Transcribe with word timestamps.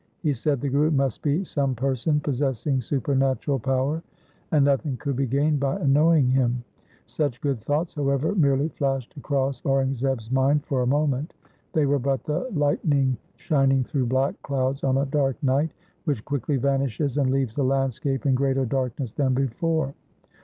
He 0.23 0.33
said 0.33 0.59
the 0.61 0.67
Guru 0.67 0.89
must 0.89 1.21
be 1.21 1.43
some 1.43 1.75
person 1.75 2.19
possessing 2.21 2.81
supernatural 2.81 3.59
power, 3.59 4.01
and 4.51 4.65
nothing 4.65 4.97
could 4.97 5.15
be 5.15 5.27
gained 5.27 5.59
by 5.59 5.75
annoying 5.77 6.27
him. 6.27 6.63
Such 7.05 7.39
good 7.39 7.61
thoughts 7.61 7.93
however 7.93 8.33
merely 8.33 8.69
flashed 8.69 9.15
across 9.15 9.61
Aurang 9.61 9.93
zeb's 9.93 10.31
mind 10.31 10.65
for 10.65 10.81
a 10.81 10.87
moment. 10.87 11.35
They 11.73 11.85
were 11.85 11.99
but 11.99 12.23
the 12.23 12.49
light 12.51 12.83
ning 12.83 13.15
shining 13.35 13.83
through 13.83 14.07
black 14.07 14.41
clouds 14.41 14.83
on 14.83 14.97
a 14.97 15.05
dark 15.05 15.35
night, 15.43 15.69
which 16.05 16.25
quickly 16.25 16.57
vanishes 16.57 17.19
and 17.19 17.29
leaves 17.29 17.53
the 17.53 17.63
landscape 17.63 18.25
in 18.25 18.33
greater 18.33 18.65
darkness 18.65 19.11
than 19.11 19.35
before. 19.35 19.93